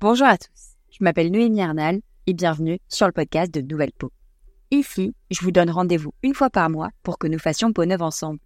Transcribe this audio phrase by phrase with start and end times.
[0.00, 4.12] Bonjour à tous, je m'appelle Noémie Arnal et bienvenue sur le podcast de Nouvelle Peau.
[4.70, 8.02] Ici, je vous donne rendez-vous une fois par mois pour que nous fassions peau neuve
[8.02, 8.38] ensemble.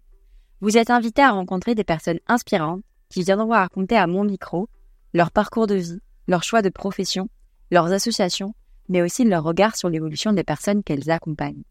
[0.61, 4.67] Vous êtes invités à rencontrer des personnes inspirantes qui viendront raconter à mon micro
[5.13, 7.29] leur parcours de vie, leur choix de profession,
[7.69, 8.55] leurs associations,
[8.89, 11.65] mais aussi leur regard sur l'évolution des personnes qu'elles accompagnent.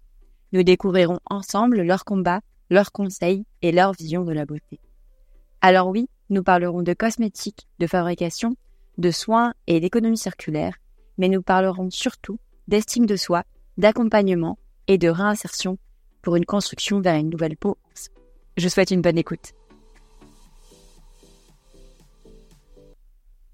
[0.52, 4.78] Nous découvrirons ensemble leurs combats, leurs conseils et leur vision de la beauté.
[5.60, 8.54] Alors oui, nous parlerons de cosmétiques, de fabrication,
[8.98, 10.76] de soins et d'économie circulaire,
[11.18, 13.44] mais nous parlerons surtout d'estime de soi,
[13.78, 14.58] d'accompagnement
[14.88, 15.78] et de réinsertion
[16.20, 17.76] pour une construction vers une nouvelle peau.
[18.56, 19.52] Je souhaite une bonne écoute.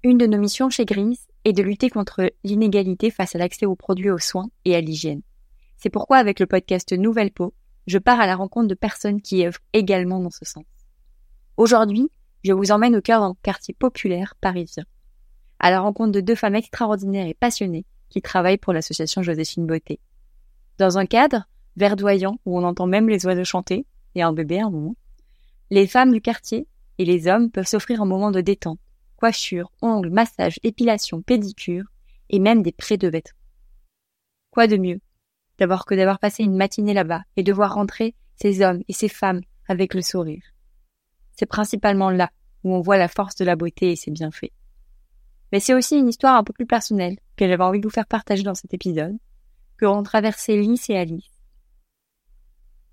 [0.03, 3.75] Une de nos missions chez Grise est de lutter contre l'inégalité face à l'accès aux
[3.75, 5.21] produits aux soins et à l'hygiène.
[5.77, 7.53] C'est pourquoi avec le podcast Nouvelle Peau,
[7.87, 10.65] je pars à la rencontre de personnes qui œuvrent également dans ce sens.
[11.57, 12.09] Aujourd'hui,
[12.43, 14.85] je vous emmène au cœur d'un quartier populaire parisien,
[15.59, 19.99] à la rencontre de deux femmes extraordinaires et passionnées qui travaillent pour l'association Joséphine Beauté.
[20.77, 24.65] Dans un cadre verdoyant où on entend même les oiseaux chanter, et un bébé à
[24.65, 24.95] un moment,
[25.69, 28.79] les femmes du quartier et les hommes peuvent s'offrir un moment de détente,
[29.17, 31.85] coiffure, ongles, massage, épilation, pédicure,
[32.29, 33.37] et même des prêts de vêtements.
[34.51, 34.99] Quoi de mieux
[35.57, 39.09] d'avoir que d'avoir passé une matinée là-bas et de voir rentrer ces hommes et ces
[39.09, 40.43] femmes avec le sourire?
[41.33, 42.31] C'est principalement là
[42.63, 44.51] où on voit la force de la beauté et ses bienfaits.
[45.51, 48.05] Mais c'est aussi une histoire un peu plus personnelle que j'avais envie de vous faire
[48.05, 49.17] partager dans cet épisode,
[49.77, 51.31] que ont traversé Lys et Alice.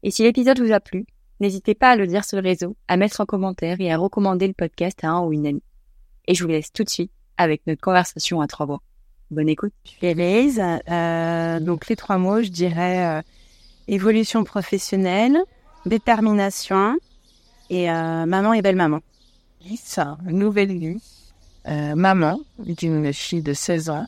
[0.03, 1.05] Et si l'épisode vous a plu,
[1.41, 4.47] n'hésitez pas à le dire sur le réseau, à mettre en commentaire et à recommander
[4.47, 5.63] le podcast à un ou une amie.
[6.29, 8.83] Et je vous laisse tout de suite avec notre conversation à trois voix.
[9.31, 9.73] Bonne écoute.
[10.03, 13.23] Euh, donc les trois mots, je dirais euh,
[13.89, 15.37] évolution professionnelle,
[15.85, 16.97] détermination
[17.71, 19.01] et euh, maman et belle maman.
[19.63, 21.03] Lisa, nouvelle vie,
[21.69, 24.07] euh, maman d'une fille de 16 ans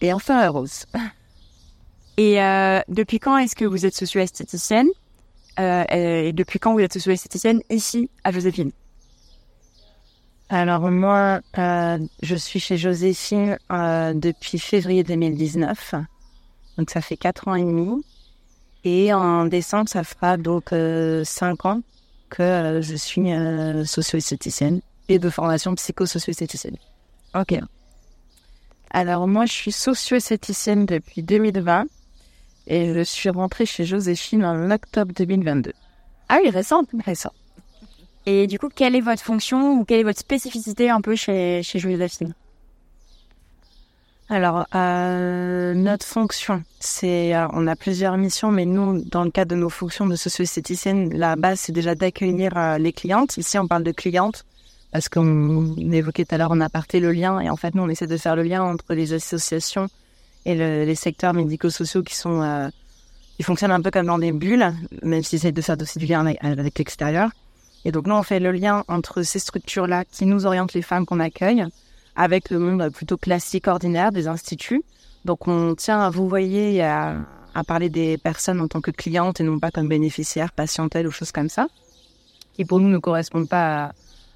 [0.00, 0.84] et enfin heureuse.
[2.16, 4.88] Et euh, depuis quand est-ce que vous êtes socio-esthéticienne?
[5.58, 8.70] Euh, Et depuis quand vous êtes socio-esthéticienne ici à Joséphine?
[10.48, 15.94] Alors moi, euh, je suis chez Joséphine depuis février 2019.
[16.78, 18.04] Donc ça fait quatre ans et demi.
[18.84, 21.80] Et en décembre, ça fera donc euh, cinq ans
[22.30, 23.30] que je suis
[23.86, 26.76] socio-esthéticienne et de formation psychosocio-esthéticienne.
[27.34, 27.58] Ok.
[28.90, 31.86] Alors moi, je suis socio-esthéticienne depuis 2020
[32.66, 35.72] et je suis rentrée chez Joséphine en octobre 2022.
[36.28, 36.88] Ah oui, récente.
[37.04, 37.32] Récent.
[38.26, 41.62] Et du coup, quelle est votre fonction ou quelle est votre spécificité un peu chez,
[41.62, 42.34] chez Joséphine?
[44.30, 49.50] Alors, euh, notre fonction, c'est, euh, on a plusieurs missions, mais nous, dans le cadre
[49.50, 53.36] de nos fonctions de socio-esthéticienne, la base, c'est déjà d'accueillir euh, les clientes.
[53.36, 54.46] Ici, on parle de clientes
[54.94, 57.88] parce qu'on évoquait tout à l'heure en aparté le lien, et en fait, nous, on
[57.88, 59.88] essaie de faire le lien entre les associations
[60.46, 62.68] et le- les secteurs médico-sociaux qui sont, euh,
[63.36, 64.72] qui fonctionnent un peu comme dans des bulles,
[65.02, 67.30] même s'ils essaient de faire aussi du lien avec, avec l'extérieur.
[67.84, 71.06] Et donc, nous, on fait le lien entre ces structures-là qui nous orientent les femmes
[71.06, 71.64] qu'on accueille
[72.14, 74.84] avec le monde plutôt classique, ordinaire des instituts.
[75.24, 77.16] Donc, on tient à vous voyez à,
[77.52, 81.10] à parler des personnes en tant que clientes et non pas comme bénéficiaires, patientèles ou
[81.10, 81.66] choses comme ça,
[82.54, 83.92] qui pour nous ne correspondent pas à,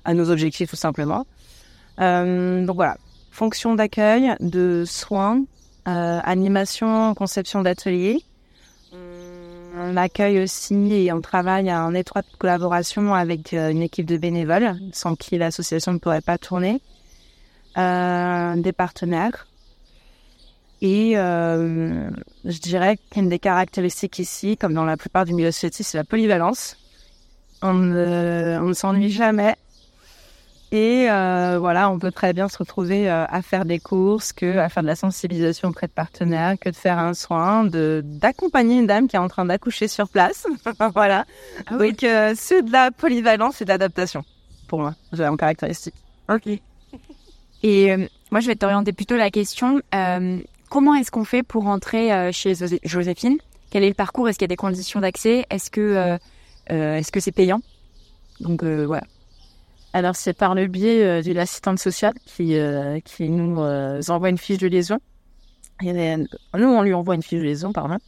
[0.09, 1.27] à nos objectifs tout simplement.
[2.01, 2.97] Euh, donc voilà,
[3.31, 5.45] fonction d'accueil, de soins,
[5.87, 8.23] euh, animation, conception d'ateliers.
[9.81, 14.77] On accueille aussi et on travaille en étroite collaboration avec euh, une équipe de bénévoles,
[14.93, 16.81] sans qui l'association ne pourrait pas tourner,
[17.77, 19.47] des partenaires.
[20.81, 25.99] Et je dirais qu'une des caractéristiques ici, comme dans la plupart du milieu associatif, c'est
[25.99, 26.77] la polyvalence.
[27.63, 29.55] On ne s'ennuie jamais.
[30.71, 34.59] Et euh, voilà, on peut très bien se retrouver euh, à faire des courses, que
[34.59, 38.79] à faire de la sensibilisation auprès de partenaires, que de faire un soin, de d'accompagner
[38.79, 40.47] une dame qui est en train d'accoucher sur place.
[40.95, 41.25] voilà.
[41.71, 44.25] Donc euh, c'est de la polyvalence et de l'adaptation
[44.69, 45.95] pour moi, j'ai en caractéristique.
[46.29, 46.47] Ok.
[47.63, 49.81] Et euh, moi, je vais t'orienter plutôt la question.
[49.95, 50.39] euh,
[50.69, 53.39] comment est-ce qu'on fait pour entrer euh, chez José- Joséphine?
[53.71, 54.29] Quel est le parcours?
[54.29, 55.47] Est-ce qu'il y a des conditions d'accès?
[55.51, 56.19] Est-ce que euh,
[56.71, 57.61] euh, est-ce que c'est payant?
[58.41, 59.05] Donc euh, voilà.
[59.93, 64.29] Alors c'est par le biais euh, d'une assistante sociale qui qui, qui nous euh, envoie
[64.29, 64.99] une fiche de liaison.
[65.83, 66.25] Et, euh,
[66.57, 67.99] nous, on lui envoie une fiche de liaison, pardon.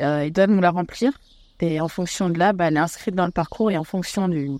[0.00, 1.12] Euh, il doit nous la remplir.
[1.60, 4.28] Et en fonction de là, bah, elle est inscrite dans le parcours et en fonction
[4.28, 4.50] du,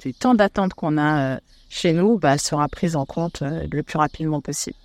[0.00, 1.38] du temps d'attente qu'on a euh,
[1.68, 4.76] chez nous, bah, elle sera prise en compte euh, le plus rapidement possible.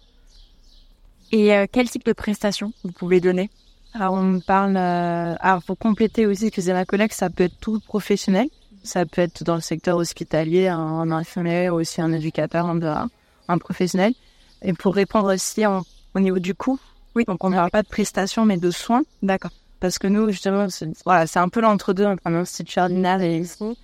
[1.32, 3.50] Et euh, quel type de prestations vous pouvez donner?
[3.96, 4.76] Alors, on parle.
[4.76, 8.48] Euh, alors, pour compléter aussi, que c'est ma collègue, ça peut être tout professionnel.
[8.84, 13.10] Ça peut être dans le secteur hospitalier, un infirmier, aussi un éducateur, un,
[13.48, 14.14] un professionnel.
[14.62, 16.80] Et pour répondre aussi au niveau du coût,
[17.16, 17.24] oui.
[17.26, 19.04] donc on n'aura pas de prestations mais de soins.
[19.22, 19.52] D'accord.
[19.80, 23.78] Parce que nous, justement, c'est voilà, c'est un peu l'entre-deux entre l'Institut ordinaire et ici.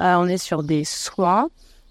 [0.00, 1.48] Euh, on est sur des soins,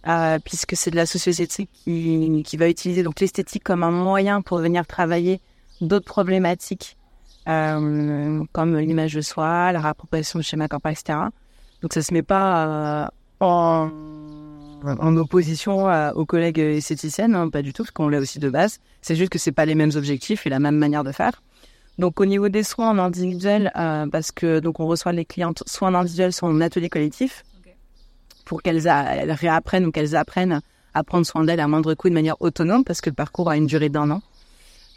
[0.08, 4.42] euh, puisque c'est de la société qui, qui va utiliser donc l'esthétique comme un moyen
[4.42, 5.40] pour venir travailler
[5.80, 6.98] d'autres problématiques
[7.48, 11.20] euh, comme l'image de soi, la réappropriation du schéma corporel, etc.
[11.84, 13.08] Donc ça se met pas euh,
[13.42, 13.92] en,
[14.86, 18.50] en opposition à, aux collègues esthéticiennes, hein, pas du tout, parce qu'on l'a aussi de
[18.50, 18.80] base.
[19.02, 21.44] C'est juste que c'est pas les mêmes objectifs et la même manière de faire.
[22.00, 25.62] Donc au niveau des soins en individuel, euh, parce que donc on reçoit les clientes
[25.68, 27.44] soit en individuel, soit en atelier collectif,
[28.46, 30.62] pour qu'elles elles réapprennent ou qu'elles apprennent
[30.94, 33.58] à prendre soin d'elles à moindre coût de manière autonome, parce que le parcours a
[33.58, 34.22] une durée d'un an.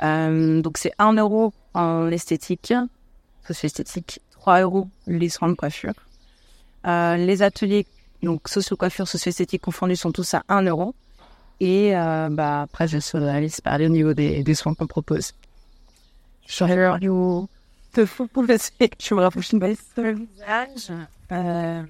[0.05, 2.73] Euh, donc c'est 1 euro en esthétique,
[3.45, 5.95] socio-esthétique, 3 euros les soins de coiffure.
[6.87, 7.87] Euh, les ateliers,
[8.23, 10.95] donc socio-coiffure, socio-esthétique confondus, sont tous à 1 euro.
[11.61, 14.87] Et euh, bah, après, je vais aller se parler au niveau des, des soins qu'on
[14.87, 15.33] propose.
[16.47, 16.65] Je
[17.93, 18.57] te fous pour le
[19.01, 20.93] je me rapproche une visage.
[21.33, 21.83] Euh,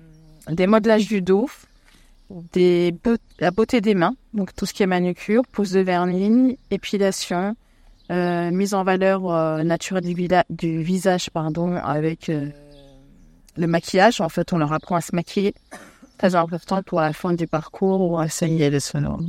[0.49, 1.51] des modelages du dos,
[2.53, 2.95] des
[3.41, 7.57] la beauté des mains, donc tout ce qui est manucure, pose de vernis, épilation,
[8.11, 12.49] euh, mise en valeur euh, naturelle du, du, visage, pardon, avec euh,
[13.57, 14.21] le maquillage.
[14.21, 15.55] En fait, on leur apprend à se maquiller.
[16.19, 19.21] Très important pour la fin du parcours ou à saigner les sonores.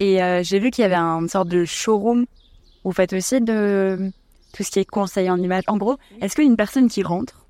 [0.00, 2.24] Et euh, j'ai vu qu'il y avait une sorte de showroom.
[2.84, 4.10] Vous faites aussi de
[4.54, 5.64] tout ce qui est conseil en image.
[5.66, 7.44] En gros, est-ce qu'une personne qui rentre,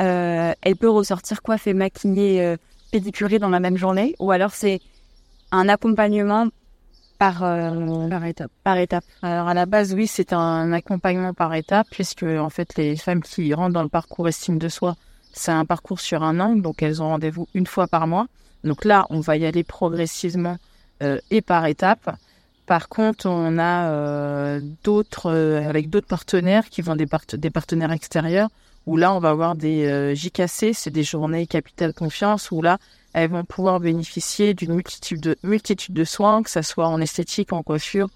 [0.00, 2.56] euh, elle peut ressortir coiffée, maquillée, euh,
[2.90, 4.16] pédicurée dans la même journée?
[4.18, 4.80] Ou alors c'est
[5.52, 6.48] un accompagnement
[7.18, 8.50] par, euh, par étape.
[8.62, 9.04] Par étape.
[9.22, 13.22] Alors à la base, oui, c'est un accompagnement par étape, puisque en fait les femmes
[13.22, 14.96] qui rentrent dans le parcours estime de soi,
[15.32, 18.26] c'est un parcours sur un an, donc elles ont rendez-vous une fois par mois.
[18.62, 20.56] Donc là, on va y aller progressivement
[21.02, 22.16] euh, et par étapes.
[22.66, 27.50] Par contre, on a euh, d'autres euh, avec d'autres partenaires qui vont des, part des
[27.50, 28.48] partenaires extérieurs
[28.86, 32.78] où là, on va avoir des JKC, c'est des journées capital confiance où là,
[33.14, 37.52] elles vont pouvoir bénéficier d'une multitude de, multitude de soins, que ça soit en esthétique,
[37.52, 38.08] en coiffure,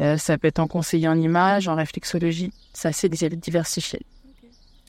[0.00, 4.00] euh, ça peut être en conseiller en image, en réflexologie, c'est assez diversifié.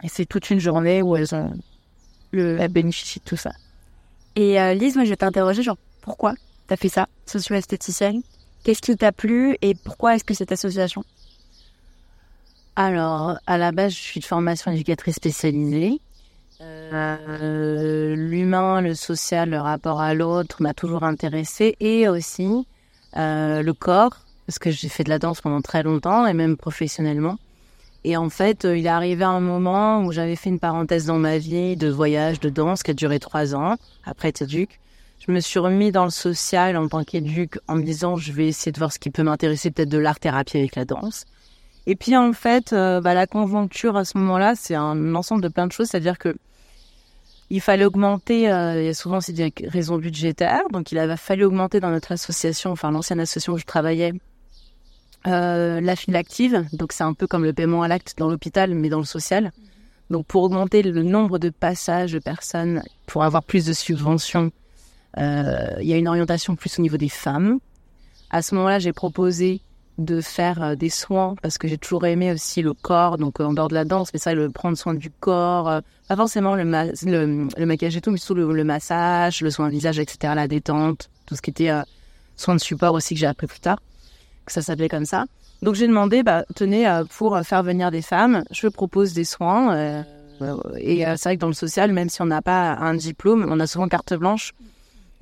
[0.03, 1.53] Et c'est toute une journée où elles ont
[2.31, 3.51] le, elles bénéficient de tout ça.
[4.37, 6.35] Et euh, Lise, moi je vais t'interroger, genre pourquoi
[6.67, 8.21] t'as fait ça, socio-esthéticienne?
[8.63, 11.03] Qu'est-ce qui t'a plu et pourquoi est-ce que cette association?
[12.75, 15.99] Alors, à la base, je suis de formation éducatrice spécialisée.
[16.61, 22.67] Euh, l'humain, le social, le rapport à l'autre m'a toujours intéressé et aussi
[23.15, 26.57] euh, le corps parce que j'ai fait de la danse pendant très longtemps et même
[26.57, 27.37] professionnellement.
[28.03, 31.17] Et en fait, euh, il est arrivé un moment où j'avais fait une parenthèse dans
[31.17, 33.75] ma vie de voyage, de danse qui a duré trois ans
[34.05, 34.79] après être éduc.
[35.25, 38.47] Je me suis remis dans le social en tant qu'éduc en me disant je vais
[38.47, 41.25] essayer de voir ce qui peut m'intéresser, peut-être de l'art-thérapie avec la danse.
[41.85, 45.47] Et puis en fait, euh, bah, la conjoncture à ce moment-là, c'est un ensemble de
[45.47, 46.35] plein de choses, c'est-à-dire que
[47.49, 51.79] il fallait augmenter, euh, a souvent aussi des raisons budgétaires, donc il avait fallu augmenter
[51.79, 54.13] dans notre association, enfin l'ancienne association où je travaillais,
[55.27, 58.73] euh, la file active, donc c'est un peu comme le paiement à l'acte dans l'hôpital,
[58.75, 59.51] mais dans le social.
[60.09, 64.51] Donc pour augmenter le nombre de passages de personnes, pour avoir plus de subventions,
[65.17, 67.59] euh, il y a une orientation plus au niveau des femmes.
[68.29, 69.61] À ce moment-là, j'ai proposé
[69.99, 73.45] de faire euh, des soins parce que j'ai toujours aimé aussi le corps, donc euh,
[73.45, 76.55] en dehors de la danse, mais ça, le prendre soin du corps, euh, pas forcément
[76.55, 80.33] le, ma le, le, maquillage et tout, mais surtout le, massage, le soin visage, etc.,
[80.35, 81.81] la détente, tout ce qui était euh,
[82.37, 83.81] soin de support aussi que j'ai appris plus tard,
[84.45, 85.25] que ça s'appelait comme ça.
[85.61, 90.05] Donc j'ai demandé, bah, tenez, pour faire venir des femmes, je propose des soins.
[90.77, 93.59] Et c'est vrai que dans le social, même si on n'a pas un diplôme, on
[93.59, 94.53] a souvent carte blanche.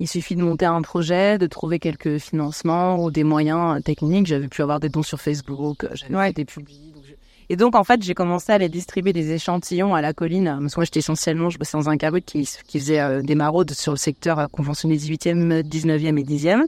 [0.00, 4.26] Il suffit de monter un projet, de trouver quelques financements ou des moyens techniques.
[4.26, 6.26] J'avais pu avoir des dons sur Facebook, j'avais ouais.
[6.28, 6.94] fait des publics.
[6.94, 7.14] Donc je...
[7.50, 10.58] Et donc, en fait, j'ai commencé à aller distribuer des échantillons à la colline.
[10.60, 13.34] Parce que moi, j'étais essentiellement, je bossais dans un cabinet qui, qui faisait euh, des
[13.34, 16.64] maraudes sur le secteur euh, conventionné 18e, 19e et 10e.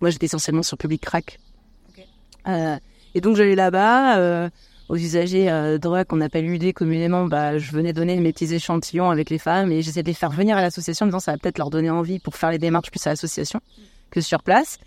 [0.00, 1.38] Moi, j'étais essentiellement sur public crack.
[1.90, 2.06] Okay.
[2.48, 2.76] Euh,
[3.14, 4.50] et donc, j'allais là-bas.
[4.88, 9.10] Aux usagers euh, drogue qu'on appelle UD communément, bah, je venais donner mes petits échantillons
[9.10, 11.38] avec les femmes et j'essayais de les faire venir à l'association en disant ça va
[11.38, 13.60] peut-être leur donner envie pour faire les démarches plus à l'association
[14.10, 14.78] que sur place.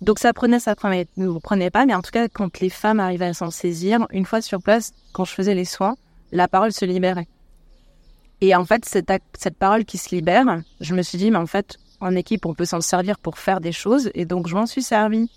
[0.00, 2.98] Donc ça prenait, ça prenait, ne prenait pas, mais en tout cas quand les femmes
[2.98, 5.94] arrivaient à s'en saisir, une fois sur place, quand je faisais les soins,
[6.32, 7.28] la parole se libérait.
[8.40, 10.44] Et en fait, cette, cette parole qui se libère,
[10.80, 13.60] je me suis dit, mais en fait, en équipe, on peut s'en servir pour faire
[13.60, 15.30] des choses, et donc je m'en suis servi.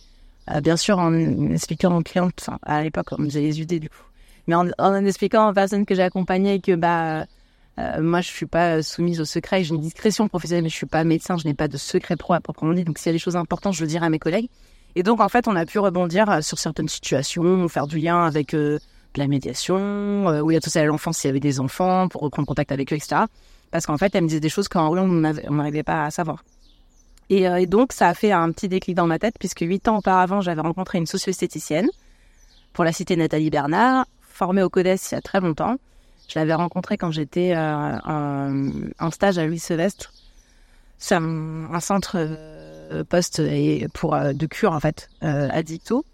[0.52, 1.14] Euh, bien sûr en
[1.50, 4.04] expliquant aux clientes, enfin à l'époque on faisait les UD du coup,
[4.46, 7.26] mais en, en expliquant aux personnes que j'accompagnais que bah
[7.80, 10.86] euh, moi je suis pas soumise au secret, j'ai une discrétion professionnelle, mais je suis
[10.86, 13.14] pas médecin, je n'ai pas de secret pro à proprement dit, donc s'il y a
[13.14, 14.50] des choses importantes, je le dirai à mes collègues.
[14.98, 18.52] Et donc, en fait, on a pu rebondir sur certaines situations, faire du lien avec
[18.54, 18.80] de
[19.18, 22.48] la médiation, y a tout ça à l'enfance s'il y avait des enfants, pour reprendre
[22.48, 23.24] contact avec eux, etc.
[23.72, 26.46] Parce qu'en fait, elle me disait des choses qu'en rue, on n'arrivait pas à savoir.
[27.30, 29.98] Et, et, donc, ça a fait un petit déclic dans ma tête, puisque huit ans
[29.98, 31.90] auparavant, j'avais rencontré une socio-esthéticienne
[32.74, 35.78] pour la cité Nathalie Bernard, formée au CODES il y a très longtemps.
[36.28, 37.98] Je l'avais rencontrée quand j'étais euh,
[39.00, 40.12] en, stage à Louis Sylvestre.
[40.98, 43.42] C'est un, centre euh, poste
[43.94, 46.06] pour euh, de cure en fait euh, addicto.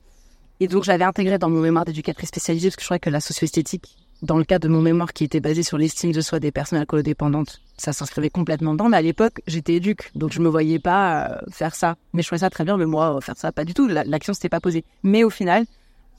[0.60, 3.20] Et donc j'avais intégré dans mon mémoire d'éducatrice spécialisée parce que je croyais que la
[3.20, 6.52] socio-esthétique, dans le cadre de mon mémoire qui était basé sur l'estime de soi des
[6.52, 8.90] personnes alcoolodépendantes, ça s'inscrivait complètement dedans.
[8.90, 11.96] Mais à l'époque, j'étais éduque, donc je me voyais pas faire ça.
[12.14, 13.88] Mais je trouvais ça très bien, mais moi faire ça pas du tout.
[13.88, 14.86] L'action s'était pas posée.
[15.04, 15.66] Mais au final,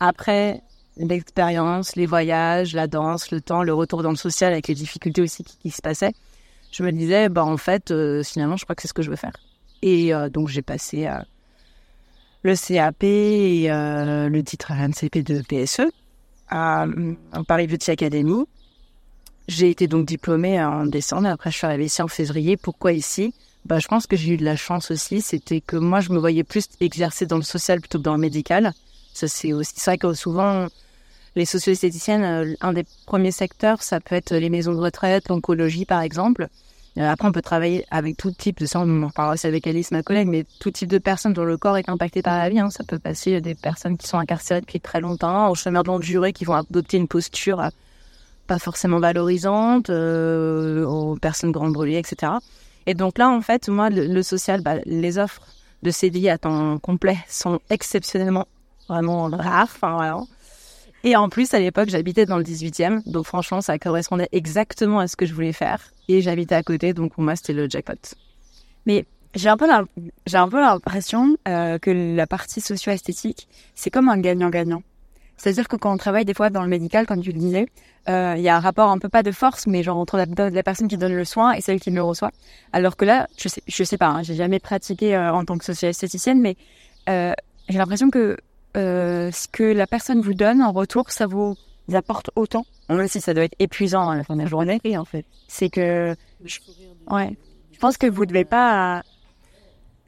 [0.01, 0.63] après
[0.97, 5.23] l'expérience, les voyages, la danse, le temps, le retour dans le social avec les difficultés
[5.23, 6.13] aussi qui, se passaient,
[6.73, 9.11] je me disais, bah en fait, euh, finalement, je crois que c'est ce que je
[9.11, 9.37] veux faire.
[9.83, 11.19] Et euh, donc j'ai passé euh,
[12.43, 15.91] le CAP et le titre RNCP de PSE
[16.53, 16.87] à,
[17.49, 18.45] Paris Beauty Academy.
[19.49, 21.29] J'ai été donc diplômée en décembre.
[21.29, 22.57] Après, je suis arrivée ici en février.
[22.57, 23.35] Pourquoi ici?
[23.65, 25.21] Bah, je pense que j'ai eu de la chance aussi.
[25.21, 28.21] C'était que moi, je me voyais plus exercer dans le social plutôt que dans le
[28.21, 28.73] médical.
[29.15, 30.69] C'est aussi vrai que souvent,
[31.35, 35.85] les socio-esthéticiennes, euh, un des premiers secteurs, ça peut être les maisons de retraite, l'oncologie,
[35.85, 36.49] par exemple.
[36.99, 39.67] Euh, après, on peut travailler avec tout type de ça, on en parlera aussi avec
[39.67, 42.51] Alice, ma collègue, mais tout type de personnes dont le corps est impacté par la
[42.51, 42.59] vie.
[42.61, 42.71] Hein.
[42.71, 46.03] Ça peut passer des personnes qui sont incarcérées depuis très longtemps, aux chômeurs de longue
[46.03, 47.69] durée qui vont adopter une posture euh,
[48.47, 52.33] pas forcément valorisante, aux personnes grandes brûlées, etc.
[52.87, 55.43] Et donc là, en fait, moi, le, social, bah, les offres
[55.83, 58.47] de CDI à temps complet sont exceptionnellement
[58.89, 59.69] vraiment rare.
[59.73, 60.21] Enfin, voilà.
[61.05, 63.09] Et en plus, à l'époque, j'habitais dans le 18e.
[63.11, 65.92] Donc, franchement, ça correspondait exactement à ce que je voulais faire.
[66.09, 66.93] Et j'habitais à côté.
[66.93, 67.95] Donc, pour moi, c'était le jackpot.
[68.87, 69.67] Mais j'ai un peu
[70.61, 74.83] l'impression euh, que la partie socio-esthétique, c'est comme un gagnant-gagnant.
[75.37, 77.67] C'est-à-dire que quand on travaille des fois dans le médical, comme tu le disais,
[78.09, 80.63] euh, il y a un rapport un peu pas de force, mais genre entre la,
[80.63, 82.31] personne qui donne le soin et celle qui le reçoit.
[82.73, 85.59] Alors que là, je sais, je sais pas, hein, j'ai jamais pratiqué euh, en tant
[85.59, 86.57] que socio-esthéticienne, mais
[87.07, 88.37] j'ai l'impression que
[88.75, 91.27] ce que la personne vous donne en retour, ça
[91.89, 92.67] vous apporte autant.
[92.89, 95.25] Même si ça doit être épuisant à la fin de la journée, en fait.
[95.49, 96.15] C'est que,
[97.11, 97.37] ouais,
[97.73, 99.03] je pense que vous devez pas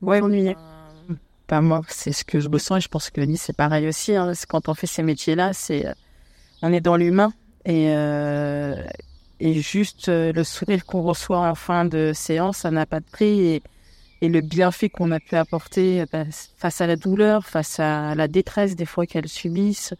[0.03, 0.57] ouais, vous ennuyer.
[1.47, 4.15] Pas moi, c'est ce que je ressens et je pense que Nice c'est pareil aussi.
[4.15, 4.33] Hein.
[4.49, 5.87] Quand on fait ces métiers-là, c'est
[6.63, 7.33] on est dans l'humain
[7.67, 8.83] et euh,
[9.41, 13.05] et juste euh, le sourire qu'on reçoit en fin de séance, ça n'a pas de
[13.05, 13.63] prix et
[14.23, 16.25] et le bienfait qu'on a pu apporter bah,
[16.57, 19.93] face à la douleur, face à la détresse des fois qu'elles subissent.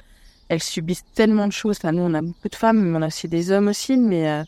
[0.49, 1.79] Elles subissent tellement de choses.
[1.79, 4.29] Enfin, nous, on a beaucoup de femmes, mais on a aussi des hommes aussi, mais
[4.29, 4.45] euh,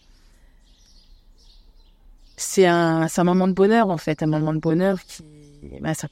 [2.37, 5.25] c'est un, un moment de bonheur, en fait, un moment de bonheur qui,
[5.81, 6.09] bah, ça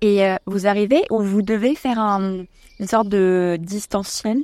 [0.00, 2.44] Et euh, vous arrivez ou vous devez faire un,
[2.78, 4.42] une sorte de distanciel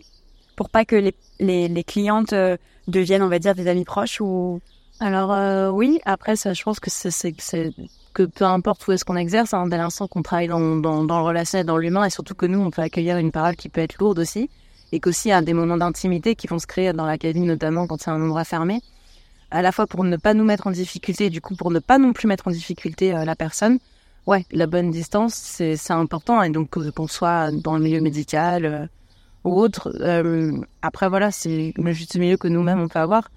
[0.56, 2.56] pour pas que les, les, les clientes euh,
[2.88, 4.60] deviennent, on va dire, des amis proches ou?
[5.00, 7.34] Alors euh, oui, après ça, je pense que c'est
[8.12, 11.18] que peu importe où est-ce qu'on exerce, hein, dès l'instant qu'on travaille dans, dans, dans,
[11.18, 13.80] le relationnel, dans l'humain, et surtout que nous, on peut accueillir une parole qui peut
[13.80, 14.50] être lourde aussi,
[14.92, 17.46] et qu'aussi il y a des moments d'intimité qui vont se créer dans la cabine,
[17.46, 18.80] notamment quand c'est un endroit fermé,
[19.50, 21.78] à la fois pour ne pas nous mettre en difficulté, et du coup pour ne
[21.78, 23.78] pas non plus mettre en difficulté euh, la personne.
[24.26, 28.86] Ouais, la bonne distance, c'est important, et donc qu'on soit dans le milieu médical euh,
[29.44, 29.92] ou autre.
[30.82, 33.28] après voilà, c'est le juste milieu que nous-mêmes on peut avoir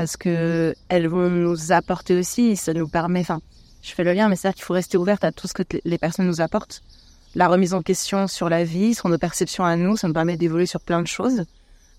[0.00, 3.42] parce que elles vont nous apporter aussi, ça nous permet, enfin,
[3.82, 5.98] je fais le lien, mais c'est-à-dire qu'il faut rester ouverte à tout ce que les
[5.98, 6.82] personnes nous apportent.
[7.34, 10.36] La remise en question sur la vie, sur nos perceptions à nous, ça nous permet
[10.36, 11.44] d'évoluer sur plein de choses.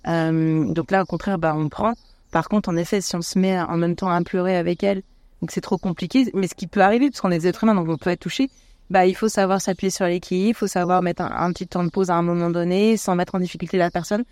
[0.08, 1.94] Euh, donc là, au contraire, bah, on prend.
[2.32, 5.04] Par contre, en effet, si on se met en même temps à pleurer avec elles,
[5.42, 7.76] donc c'est trop compliqué, mais ce qui peut arriver, parce qu'on est des êtres humains,
[7.76, 8.50] donc on peut être touché,
[8.90, 11.90] bah, il faut savoir s'appuyer sur l'équipe, il faut savoir mettre un, petit temps de
[11.90, 14.24] pause à un moment donné, sans mettre en difficulté la personne.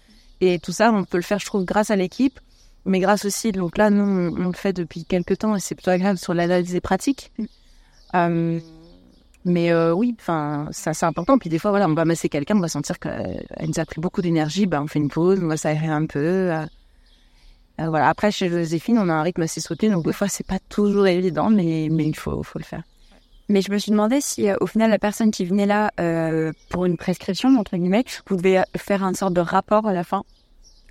[0.41, 2.39] Et tout ça, on peut le faire, je trouve, grâce à l'équipe,
[2.86, 5.91] mais grâce aussi, donc là, nous, on, le fait depuis quelques temps et c'est plutôt
[5.91, 7.31] agréable sur l'analyse des pratiques.
[7.38, 7.45] Mm.
[8.15, 8.59] Euh,
[9.45, 11.38] mais euh, oui, enfin, ça c'est important.
[11.38, 14.01] Puis des fois, voilà, on va masser quelqu'un, on va sentir qu'elle nous a pris
[14.01, 16.51] beaucoup d'énergie, bah, on fait une pause, on va s'aérer un peu.
[16.51, 16.65] Euh,
[17.77, 18.09] voilà.
[18.09, 21.07] Après, chez Joséphine, on a un rythme assez soutenu, donc des fois, c'est pas toujours
[21.07, 22.83] évident, mais, mais il faut, faut le faire.
[23.48, 25.91] Mais je me suis demandé si, au final, la personne qui venait là
[26.69, 30.24] pour une prescription, entre guillemets, vous devez faire un sorte de rapport à la fin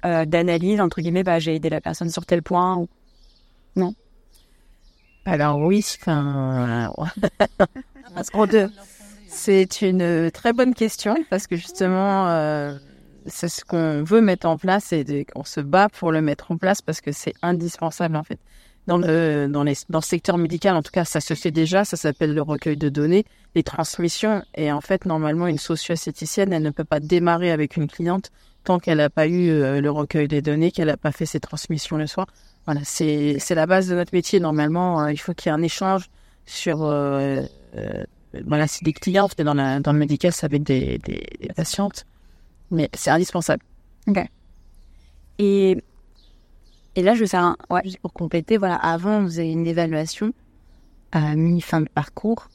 [0.05, 2.89] euh, d'analyse, entre guillemets, bah, j'ai aidé la personne sur tel point ou...
[3.77, 3.95] Non?
[5.25, 6.93] Alors oui, enfin...
[9.29, 12.79] c'est une très bonne question parce que justement, euh,
[13.27, 16.57] c'est ce qu'on veut mettre en place et qu'on se bat pour le mettre en
[16.57, 18.39] place parce que c'est indispensable en fait.
[18.89, 21.85] dans le, dans, les, dans le secteur médical, en tout cas, ça se fait déjà,
[21.85, 24.43] ça s'appelle le recueil de données, les transmissions.
[24.55, 28.31] Et en fait, normalement, une socio-esthéticienne, elle ne peut pas démarrer avec une cliente
[28.77, 31.97] qu'elle n'a pas eu euh, le recueil des données, qu'elle n'a pas fait ses transmissions
[31.97, 32.27] le soir.
[32.67, 34.41] Voilà, c'est la base de notre métier.
[34.41, 36.11] Normalement, euh, il faut qu'il y ait un échange
[36.45, 36.83] sur...
[36.83, 37.43] Euh,
[38.45, 42.05] voilà, c'est des clients, dans, la, dans le médical, ça avec des, des, des patientes.
[42.71, 43.63] Mais c'est indispensable.
[44.07, 44.19] Ok.
[45.39, 45.83] Et
[46.95, 50.35] et là, je vais faire un, ouais, pour compléter, voilà, avant, vous avez une évaluation
[51.13, 52.49] à mi-fin de parcours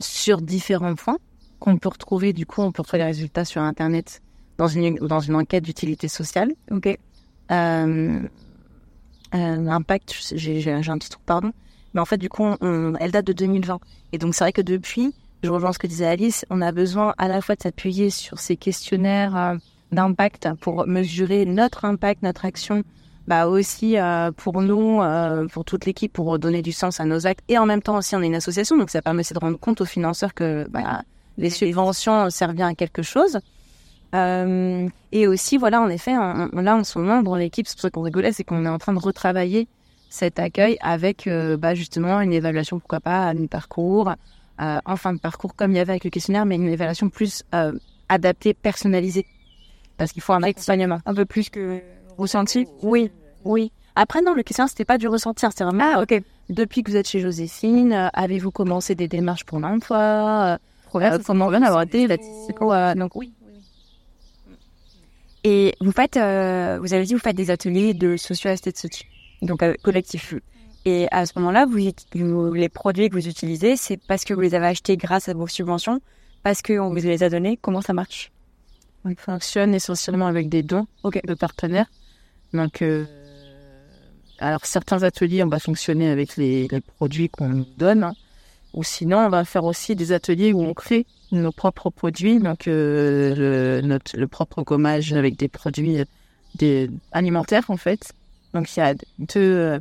[0.00, 1.18] sur différents points
[1.60, 2.32] qu'on peut retrouver.
[2.32, 4.22] Du coup, on peut retrouver les résultats sur Internet
[4.58, 6.52] dans une, dans une enquête d'utilité sociale.
[6.70, 6.98] Ok.
[7.50, 8.20] Euh,
[9.34, 11.52] euh, impact, j'ai un petit truc, pardon.
[11.94, 13.80] Mais en fait, du coup, on, elle date de 2020.
[14.12, 17.14] Et donc, c'est vrai que depuis, je rejoins ce que disait Alice, on a besoin
[17.18, 19.56] à la fois de s'appuyer sur ces questionnaires euh,
[19.92, 22.82] d'impact pour mesurer notre impact, notre action,
[23.26, 27.26] bah aussi euh, pour nous, euh, pour toute l'équipe, pour donner du sens à nos
[27.26, 27.44] actes.
[27.48, 29.80] Et en même temps aussi, on est une association, donc ça permet de rendre compte
[29.80, 31.02] aux financeurs que bah,
[31.38, 33.38] les subventions servent bien à quelque chose.
[34.14, 37.90] Euh, et aussi, voilà, en effet, là en ce moment dans l'équipe, c'est pour ça
[37.90, 39.68] qu'on rigolait, c'est qu'on est en train de retravailler
[40.08, 44.14] cet accueil avec bah, justement une évaluation, pourquoi pas, à mi-parcours,
[44.58, 47.44] en fin de parcours, comme il y avait avec le questionnaire, mais une évaluation plus
[48.08, 49.26] adaptée, personnalisée
[49.96, 51.00] parce qu'il faut un accompagnement.
[51.06, 51.80] Un peu plus que
[52.18, 53.10] ressenti Oui,
[53.44, 53.72] oui.
[53.94, 55.92] Après, non, le question, c'était pas du ressentir, c'était vraiment.
[55.94, 56.22] Ah, ok.
[56.50, 60.56] Depuis que vous êtes chez Joséphine, euh, avez-vous commencé des démarches pour l'emploi euh,
[60.96, 63.32] euh Comment bien avoir été Donc, oui.
[65.48, 69.06] Et vous faites, euh, vous avez dit, vous faites des ateliers de socio-esthétique,
[69.42, 70.34] donc collectif.
[70.84, 71.76] Et à ce moment-là, vous,
[72.52, 75.46] les produits que vous utilisez, c'est parce que vous les avez achetés grâce à vos
[75.46, 76.00] subventions,
[76.42, 77.60] parce qu'on vous les a donnés.
[77.62, 78.32] Comment ça marche?
[79.04, 81.86] On fonctionne essentiellement avec des dons de partenaires.
[82.52, 83.04] Donc, euh,
[84.40, 88.14] alors certains ateliers, on va fonctionner avec les, produits qu'on nous donne, hein.
[88.76, 92.68] Ou sinon on va faire aussi des ateliers où on crée nos propres produits, donc
[92.68, 96.04] euh, le, propre gommage avec des produits
[97.10, 98.12] alimentaires en fait.
[98.54, 99.80] Donc il y a deux,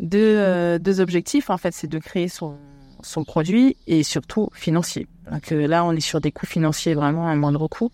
[0.00, 2.56] deux, deux objectifs en fait, c'est de créer son,
[3.02, 5.06] son produit et surtout financier.
[5.30, 7.90] Donc euh, là, on est sur des coûts financiers vraiment à moindre coût.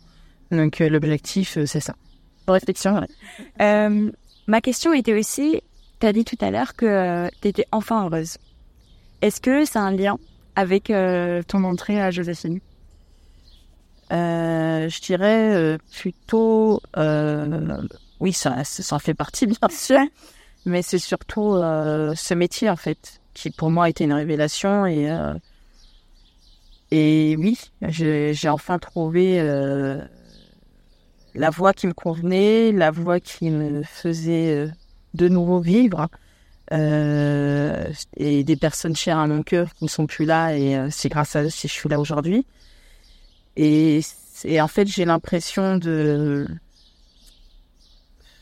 [0.50, 1.94] Donc euh, l'objectif, euh, c'est ça.
[2.48, 3.06] Réflexion.
[3.60, 4.10] Euh,
[4.46, 5.60] ma question était aussi,
[6.00, 8.38] tu as dit tout à l'heure que tu étais enfin heureuse.
[9.22, 10.18] Est-ce que c'est un lien
[10.56, 10.92] avec
[11.48, 12.60] ton entrée à Joséphine?
[14.10, 16.80] Je dirais plutôt,
[18.20, 20.00] oui, ça, ça en fait partie bien sûr,
[20.66, 25.08] mais c'est surtout ce métier en fait qui pour moi a été une révélation et
[26.90, 29.40] et oui, j'ai enfin trouvé
[31.34, 34.68] la voix qui me convenait, la voix qui me faisait euh,
[35.14, 36.08] de nouveau vivre.
[36.70, 40.88] Euh, et des personnes chères à mon cœur qui ne sont plus là et euh,
[40.90, 42.46] c'est grâce à eux si je suis là aujourd'hui.
[43.56, 44.00] Et,
[44.60, 46.46] en fait, j'ai l'impression de...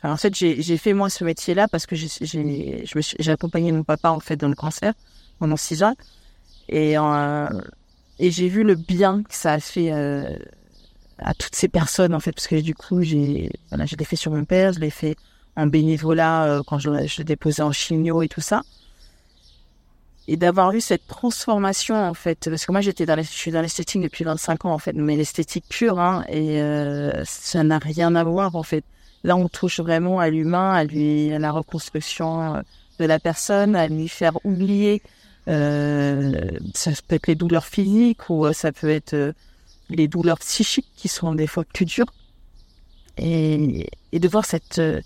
[0.05, 4.37] en fait, j'ai fait moi ce métier-là parce que j'ai accompagné mon papa en fait
[4.37, 4.95] dans le cancer
[5.39, 5.97] pendant six ans
[6.69, 9.91] et, et j'ai vu le bien que ça a fait
[11.19, 14.17] à toutes ces personnes en fait parce que du coup j'ai voilà je l'ai fait
[14.17, 15.17] sur mon père je l'ai fait
[15.57, 18.63] en bénévolat euh, quand je, je déposais en chimio et tout ça.
[20.29, 22.49] Et d'avoir vu cette transformation en fait.
[22.49, 24.93] Parce que moi j'étais dans les, je suis dans l'esthétique depuis 25 ans en fait.
[24.93, 28.85] Mais l'esthétique pure hein, et euh, ça n'a rien à voir en fait.
[29.25, 32.61] Là on touche vraiment à l'humain à lui à la reconstruction euh,
[32.99, 35.03] de la personne à lui faire oublier
[35.49, 39.35] euh, ça peut être les douleurs physiques ou ça peut être
[39.91, 42.13] les douleurs psychiques qui sont des fois plus dures.
[43.19, 45.01] Et, et de voir cette, euh,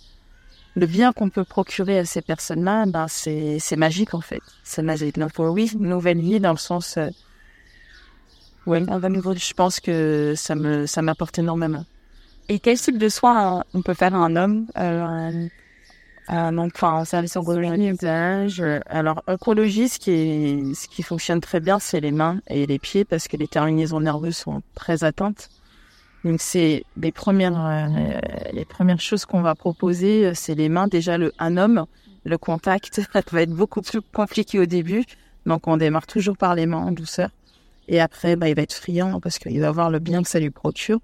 [0.77, 4.43] le bien qu'on peut procurer à ces personnes-là, ben c'est, c'est magique en fait.
[4.65, 5.19] C'est magique.
[5.19, 7.09] Donc oui, nouvelle vie dans le sens, euh,
[8.67, 11.85] ouais, je pense que ça me, ça m'apporte énormément.
[12.49, 15.49] Et quel type de soins on peut faire à un homme, euh,
[16.29, 18.03] donc, enfin, un service oncologique.
[18.87, 22.79] Alors, oncologie, ce qui, est, ce qui fonctionne très bien, c'est les mains et les
[22.79, 25.51] pieds parce que les terminaisons nerveuses sont très atteintes.
[26.25, 28.21] Donc, c'est les premières, euh,
[28.53, 30.89] les premières choses qu'on va proposer, c'est les mains.
[30.89, 31.87] Déjà, le, un homme,
[32.25, 35.05] le contact, ça va être beaucoup plus compliqué au début.
[35.47, 37.31] Donc, on démarre toujours par les mains en douceur.
[37.89, 40.41] Et après, bah, il va être friand parce qu'il va voir le bien que ça
[40.41, 41.01] lui procure.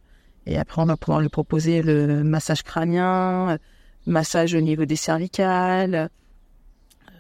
[0.46, 3.59] Et après, on va pouvoir lui proposer le massage crânien,
[4.06, 7.11] massage au niveau des cervicales, euh,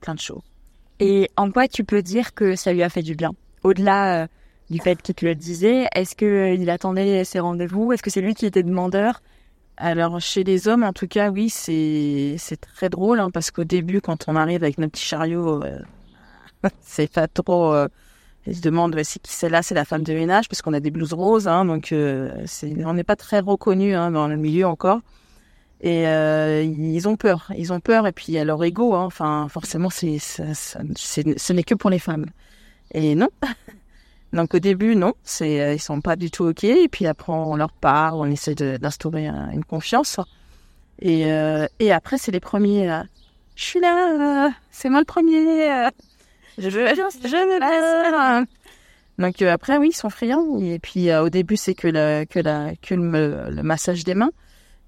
[0.00, 0.42] plein de choses.
[0.98, 3.32] Et en quoi tu peux dire que ça lui a fait du bien?
[3.62, 4.26] Au-delà euh,
[4.70, 7.92] du fait qu'il te le disait, est-ce qu'il euh, attendait ses rendez-vous?
[7.92, 9.22] Est-ce que c'est lui qui était demandeur?
[9.76, 14.00] Alors chez les hommes, en tout cas, oui, c'est très drôle hein, parce qu'au début,
[14.00, 15.78] quand on arrive avec notre petit chariot, euh,
[16.80, 17.72] c'est pas trop.
[17.72, 17.88] Euh,
[18.46, 20.80] ils se demandent c'est qui c'est là, c'est la femme de ménage parce qu'on a
[20.80, 24.36] des blouses roses, hein, donc euh, c'est on n'est pas très reconnu hein, dans le
[24.36, 25.00] milieu encore.
[25.82, 29.48] Et euh, ils ont peur, ils ont peur et puis à leur ego, hein, enfin
[29.48, 32.26] forcément c'est c'est ce n'est que pour les femmes.
[32.92, 33.28] Et non.
[34.32, 36.64] Donc au début, non, c'est euh, ils sont pas du tout ok.
[36.64, 40.18] Et puis après, on leur parle, on essaie d'instaurer un- une confiance.
[41.00, 42.90] Et, euh, et après, c'est les premiers.
[42.90, 43.02] euh,
[43.56, 45.70] je suis là, euh, c'est moi le premier.
[45.70, 45.90] euh,
[46.58, 48.46] je veux, je, je veux.
[49.18, 50.58] Donc après, oui, ils sont friands.
[50.60, 54.30] Et puis au début, c'est que le que la que le, massage des mains,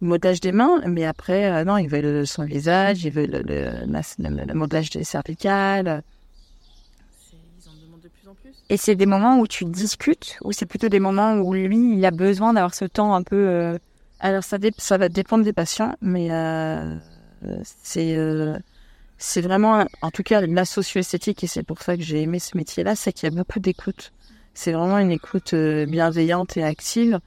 [0.00, 0.81] le modelage des mains.
[0.87, 4.55] Mais après, non, ils veulent son visage, ils veulent le, le, le- le
[4.98, 6.02] des cervicales.
[7.33, 8.55] Ils en demandent de plus en plus.
[8.72, 12.06] Et c'est des moments où tu discutes ou c'est plutôt des moments où lui, il
[12.06, 13.37] a besoin d'avoir ce temps un peu...
[13.37, 13.78] euh,
[14.18, 16.96] Alors ça, ça va dépendre des patients, mais euh,
[17.82, 18.56] c'est euh,
[19.37, 22.96] vraiment, en tout cas, la socio-esthétique, et c'est pour ça que j'ai aimé ce métier-là,
[22.96, 24.11] c'est qu'il y a beaucoup d'écoute.
[24.54, 27.20] C'est vraiment une écoute euh, bienveillante et active.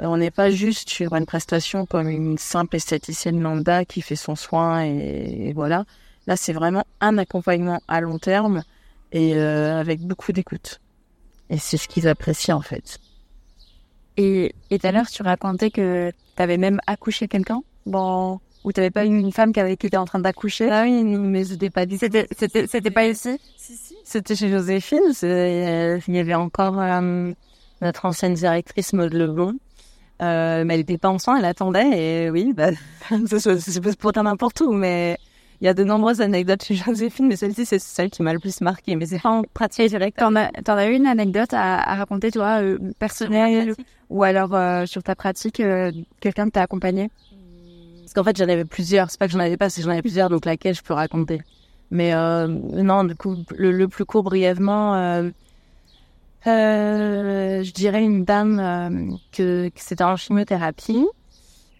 [0.00, 4.14] Euh, On n'est pas juste sur une prestation comme une simple esthéticienne lambda qui fait
[4.14, 5.86] son soin et, et voilà.
[6.28, 8.62] Là, c'est vraiment un accompagnement à long terme
[9.10, 10.80] et euh, avec beaucoup d'écoute.
[11.50, 12.98] Et c'est ce qu'ils apprécient en fait.
[14.16, 18.90] Et tout à l'heure, tu racontais que tu avais même accouché quelqu'un bon, Ou tu
[18.90, 21.70] pas eu une femme qui, avait, qui était en train d'accoucher Ah oui, mais c'était
[21.70, 23.38] pas du C'était c'était- c'était pas ici
[24.04, 25.00] C'était chez Joséphine.
[25.24, 27.32] euh, Il y avait encore euh,
[27.82, 29.54] notre ancienne directrice Maud Lebon.
[30.22, 32.24] Euh, mais elle était pas enceinte, elle attendait.
[32.26, 32.70] Et oui, bah,
[33.26, 35.18] c'est pour n'importe où, mais
[35.60, 38.38] il y a de nombreuses anecdotes chez Joséphine, mais celle-ci, c'est celle qui m'a le
[38.38, 38.96] plus marqué.
[38.96, 40.18] Mais c'est pas en pratique directe.
[40.18, 43.74] T'en as, t'en as eu une anecdote à, à raconter, toi, euh, personnelle
[44.10, 45.90] ou alors euh, sur ta pratique, euh,
[46.20, 47.10] quelqu'un que t'a accompagné
[48.02, 49.10] Parce qu'en fait, j'en avais plusieurs.
[49.10, 50.94] C'est pas que j'en avais pas, c'est que j'en avais plusieurs, donc laquelle je peux
[50.94, 51.40] raconter?
[51.90, 55.30] Mais euh, non, du coup, le, le plus court, brièvement, euh,
[56.46, 61.06] euh, je dirais une dame euh, que, que c'était en chimiothérapie.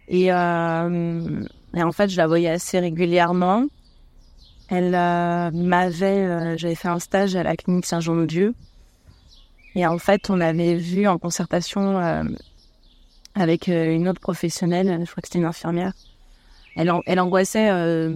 [0.09, 3.65] Et, euh, et en fait, je la voyais assez régulièrement.
[4.69, 6.25] Elle euh, m'avait...
[6.25, 8.55] euh, J'avais fait un stage à la clinique Saint-Jean-de-Dieu.
[9.75, 12.23] Et en fait, on avait vu en concertation euh,
[13.35, 15.93] avec une autre professionnelle, je crois que c'était une infirmière.
[16.77, 17.71] Elle, elle angoissait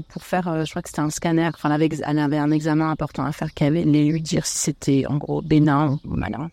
[0.09, 2.91] pour faire, je crois que c'était un scanner, enfin elle avait, elle avait un examen
[2.91, 6.51] important à faire qu'elle allait lui dire si c'était en gros bénin ou malin.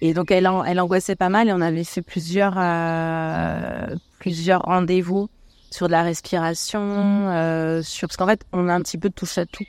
[0.00, 2.54] Et donc elle, elle angoissait pas mal et on avait fait plusieurs,
[4.18, 5.28] plusieurs rendez-vous
[5.74, 6.80] sur de la respiration,
[7.30, 9.64] euh, sur parce qu'en fait on a un petit peu de touche à tout.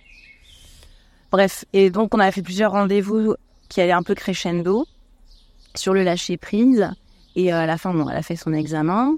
[1.32, 3.36] Bref, et donc on avait fait plusieurs rendez-vous
[3.70, 4.86] qui allaient un peu crescendo
[5.74, 6.88] sur le lâcher prise.
[7.36, 9.16] Et euh, à la fin, bon, elle a fait son examen.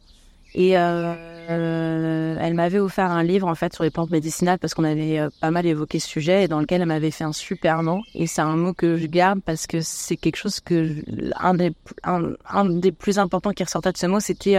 [0.55, 4.85] Et euh, elle m'avait offert un livre en fait sur les plantes médicinales parce qu'on
[4.85, 8.01] avait pas mal évoqué ce sujet et dans lequel elle m'avait fait un super mot.
[8.15, 11.01] Et c'est un mot que je garde parce que c'est quelque chose que je-
[11.35, 11.73] un des
[12.03, 14.57] un, un des plus importants qui ressortait de ce mot, c'était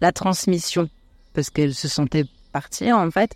[0.00, 0.88] la transmission
[1.38, 3.30] parce qu'elle se sentait partir en fait.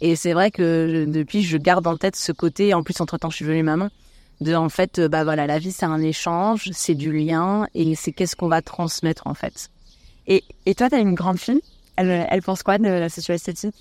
[0.00, 2.72] Et c'est vrai que depuis, je garde en tête ce côté.
[2.72, 3.90] En plus, entre temps, je suis devenue maman
[4.40, 7.94] de en fait euh, bah voilà la vie c'est un échange c'est du lien et
[7.94, 9.70] c'est qu'est-ce qu'on va transmettre en fait
[10.26, 11.60] Et, et toi, t'as une grande fille?
[11.96, 13.74] Elle, pense quoi de la socio-esthétique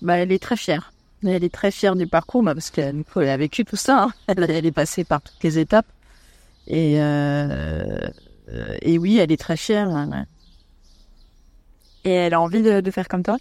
[0.00, 0.92] Bah, elle est très fière.
[1.22, 4.04] Elle est très fière du parcours, bah, parce qu'elle elle a vécu tout ça.
[4.04, 4.12] hein.
[4.28, 5.86] Elle, est passée par toutes les étapes.
[6.66, 7.98] Et, euh,
[8.48, 9.88] euh, et oui, elle est très fière.
[9.88, 10.24] hein.
[12.08, 13.36] Et elle a envie de, de faire comme toi?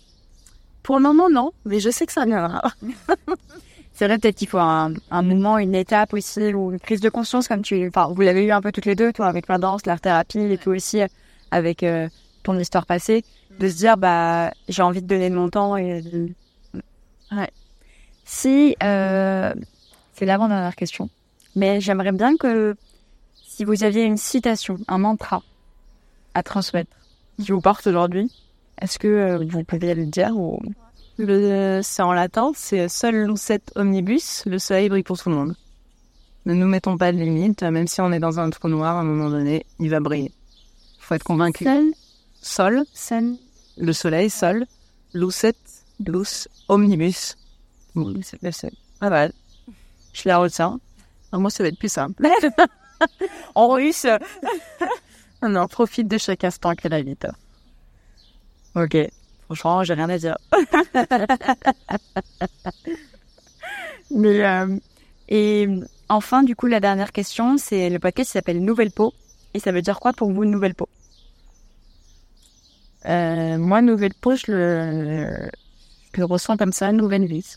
[0.83, 2.61] Pour le moment, non, mais je sais que ça viendra.
[3.93, 7.09] C'est vrai, peut-être qu'il faut un, un moment, une étape aussi, ou une prise de
[7.09, 7.87] conscience, comme tu...
[7.87, 10.39] Enfin, vous l'avez eu un peu toutes les deux, toi, avec la danse, l'art thérapie,
[10.39, 10.99] et toi aussi,
[11.49, 12.09] avec euh,
[12.43, 13.23] ton histoire passée,
[13.59, 16.01] de se dire, bah, j'ai envie de donner de mon temps et...
[16.01, 16.29] de-
[17.31, 17.49] Ouais.
[18.25, 18.75] Si...
[18.83, 19.53] Euh,
[20.13, 21.09] c'est l'avant-dernière question.
[21.55, 22.75] Mais j'aimerais bien que,
[23.47, 25.41] si vous aviez une citation, un mantra
[26.33, 26.91] à transmettre,
[27.41, 28.31] qui vous porte aujourd'hui,
[28.81, 30.59] est-ce que euh, vous pouvez le dire ou...
[31.17, 35.55] c'est en latin c'est seul lucet omnibus le soleil brille pour tout le monde.
[36.45, 39.01] Ne nous mettons pas de limite même si on est dans un trou noir à
[39.01, 40.31] un moment donné il va briller.
[40.99, 41.63] Faut être convaincu.
[41.63, 41.93] Seul,
[42.41, 42.83] sol.
[42.93, 43.35] Seul,
[43.77, 44.65] le soleil sol.
[45.13, 45.55] Lucet
[46.05, 47.37] lus omnibus.
[48.21, 48.71] C'est le seul.
[48.99, 49.31] Pas mal.
[50.13, 50.79] Je la retiens.
[51.31, 52.27] Alors, moi, ça va être plus simple.
[53.55, 54.07] en russe.
[55.41, 57.27] On en profite de chaque instant qu'elle a vite.
[58.77, 58.95] Ok.
[59.45, 60.37] Franchement, j'ai rien à dire.
[64.11, 64.77] Mais euh,
[65.29, 65.67] et
[66.09, 69.13] enfin, du coup, la dernière question, c'est le podcast qui s'appelle Nouvelle peau.
[69.53, 70.87] Et ça veut dire quoi pour vous, Nouvelle peau?
[73.05, 75.49] Euh, moi, nouvelle peau, je le,
[76.13, 77.55] je le ressens comme ça, nouvelle vie.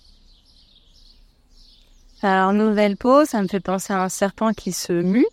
[2.23, 5.27] Alors, nouvelle peau, ça me fait penser à un serpent qui se mue.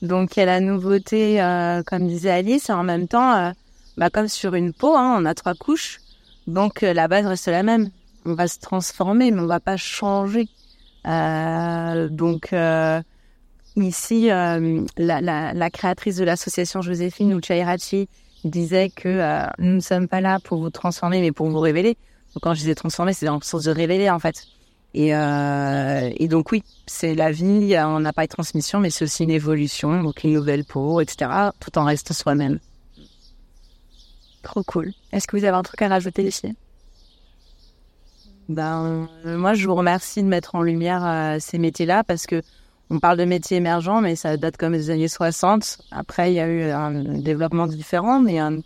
[0.00, 3.50] Donc, il y a la nouveauté, euh, comme disait Alice, et en même temps, euh,
[3.96, 6.00] bah, comme sur une peau, hein, on a trois couches.
[6.46, 7.90] Donc, euh, la base reste la même.
[8.24, 10.48] On va se transformer, mais on va pas changer.
[11.06, 13.00] Euh, donc, euh,
[13.76, 18.08] ici, euh, la, la, la, créatrice de l'association Joséphine Uchairachi
[18.44, 21.96] disait que nous ne sommes pas là pour vous transformer, mais pour vous révéler.
[22.34, 24.46] Donc, quand je disais transformer, c'est dans le sens de révéler, en fait.
[24.94, 29.04] Et, euh, et donc oui, c'est la vie, on n'a pas de transmission, mais c'est
[29.04, 32.58] aussi une évolution, donc une nouvelle peau, etc., tout en restant soi-même.
[34.42, 34.92] Trop cool.
[35.12, 36.54] Est-ce que vous avez un truc à rajouter ici
[38.48, 42.42] Ben, euh, moi, je vous remercie de mettre en lumière euh, ces métiers-là parce que
[42.92, 45.80] on parle de métiers émergents, mais ça date comme des années 60.
[45.92, 48.58] Après, il y a eu un développement différent, mais euh,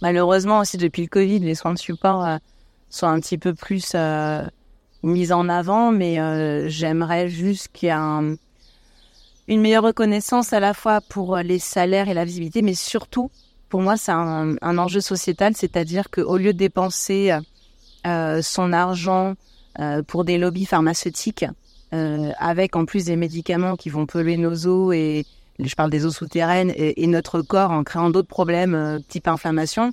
[0.00, 2.36] malheureusement aussi depuis le Covid, les soins de support euh,
[2.88, 4.42] sont un petit peu plus euh,
[5.02, 8.36] mise en avant, mais euh, j'aimerais juste qu'il y ait un,
[9.48, 13.30] une meilleure reconnaissance à la fois pour les salaires et la visibilité, mais surtout,
[13.68, 17.36] pour moi, c'est un, enjeu sociétal, c'est-à-dire qu'au lieu de dépenser
[18.06, 19.34] euh, son argent
[19.78, 21.44] euh, pour des lobbies pharmaceutiques,
[21.92, 25.24] euh, avec en plus des médicaments qui vont polluer nos eaux et
[25.58, 29.28] je parle des eaux souterraines et, et notre corps en créant d'autres problèmes euh, type
[29.28, 29.92] inflammation,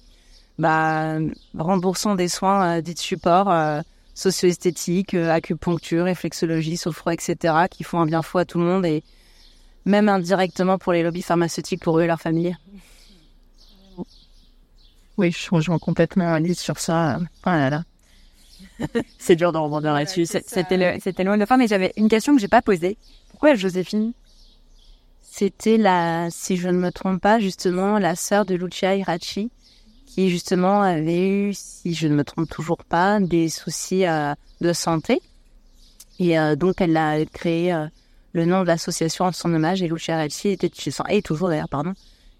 [0.59, 1.17] bah,
[1.57, 3.49] remboursons des soins euh, dits de support
[4.13, 8.85] socio-esthétique, euh, acupuncture, réflexologie, sophro, etc., qui font un bien fou à tout le monde
[8.85, 9.03] et
[9.85, 12.55] même indirectement pour les lobbies pharmaceutiques, pour eux et leur famille.
[15.17, 17.19] Oui, je rejoins complètement Alice sur ça.
[17.21, 17.83] Oh là là.
[19.19, 20.25] c'est dur de rebondir là-dessus.
[20.25, 22.97] C'était c'était loin de fin, mais j'avais une question que j'ai pas posée.
[23.29, 24.13] Pourquoi Joséphine
[25.21, 29.51] C'était la, si je ne me trompe pas, justement, la sœur de Lucia Irachi,
[30.05, 34.73] qui justement avait eu, si je ne me trompe toujours pas, des soucis euh, de
[34.73, 35.21] santé.
[36.19, 37.87] Et euh, donc, elle a créé euh,
[38.33, 39.81] le nom de l'association en son hommage.
[39.81, 40.71] Et Lucia Irachi était,
[41.09, 41.93] et toujours d'ailleurs, pardon,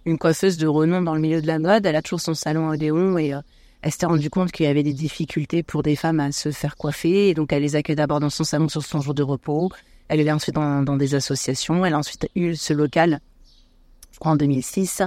[0.05, 1.85] une coiffeuse de renom dans le milieu de la mode.
[1.85, 3.33] Elle a toujours son salon à Odéon et
[3.81, 6.77] elle s'était rendue compte qu'il y avait des difficultés pour des femmes à se faire
[6.77, 7.29] coiffer.
[7.29, 9.69] Et donc, elle les accueille d'abord dans son salon sur son jour de repos.
[10.07, 11.85] Elle est ensuite dans, dans, des associations.
[11.85, 13.19] Elle a ensuite eu ce local,
[14.11, 15.01] je crois en 2006.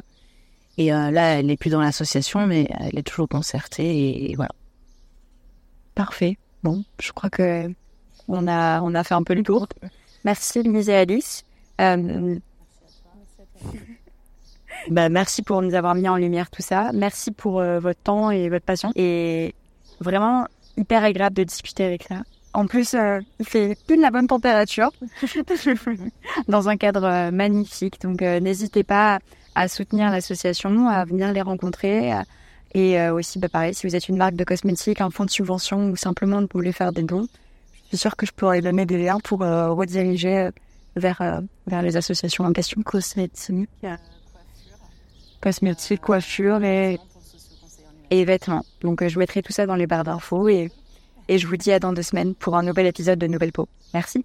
[0.79, 3.85] Et euh, là, elle n'est plus dans l'association, mais elle est toujours concertée.
[3.85, 4.53] Et, et, voilà.
[5.95, 6.37] Parfait.
[6.63, 7.71] Bon, je crois que
[8.29, 9.69] on a, on a fait un peu le tour.
[10.25, 11.45] Merci, Louise et Alice.
[11.81, 12.39] Euh...
[14.91, 16.91] Bah, merci pour nous avoir mis en lumière tout ça.
[16.95, 18.93] Merci pour euh, votre temps et votre passion.
[18.95, 19.55] Et
[20.01, 22.23] vraiment hyper agréable de discuter avec ça.
[22.57, 24.91] En plus, euh, fait plus de la bonne température
[26.49, 28.01] dans un cadre euh, magnifique.
[28.01, 29.19] Donc, euh, n'hésitez pas
[29.55, 32.13] à soutenir l'association, à venir les rencontrer.
[32.75, 35.91] et aussi, bah, pareil, si vous êtes une marque de cosmétiques, un fonds de subvention
[35.91, 37.27] ou simplement vous voulez faire des dons,
[37.85, 40.51] je suis sûre que je pourrais donner des liens pour rediriger
[40.95, 43.69] vers, vers les associations en question cosmétiques
[45.41, 46.99] cosmétiques, coiffure et,
[48.11, 48.65] vêtements.
[48.81, 50.71] Donc euh, je mettrai tout ça dans les barres d'infos et,
[51.29, 53.69] et je vous dis à dans deux semaines pour un nouvel épisode de Nouvelle Peau.
[53.95, 54.25] Merci.